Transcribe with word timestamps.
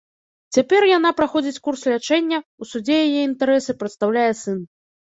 Цяпер 0.55 0.87
яна 0.91 1.11
праходзіць 1.19 1.61
курс 1.69 1.85
лячэння, 1.93 2.41
у 2.63 2.71
судзе 2.73 2.99
яе 3.07 3.21
інтарэсы 3.31 3.71
прадстаўляе 3.85 4.31
сын. 4.47 4.59